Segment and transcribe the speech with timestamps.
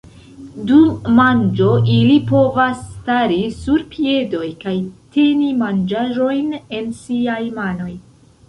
[0.69, 0.85] Dum
[1.17, 4.75] manĝo ili povas stari sur piedoj kaj
[5.17, 7.91] teni manĝaĵojn en siaj manoj.